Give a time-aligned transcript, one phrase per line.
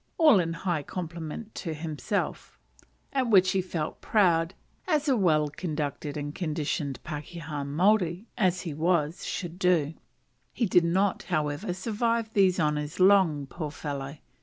[0.17, 2.57] all in high compliment to himself:
[3.13, 4.55] at which he felt proud,
[4.87, 9.93] as a well conducted and conditioned pakeha Maori (as he was) should do.
[10.51, 14.17] He did not, however, survive these honours long, poor fellow.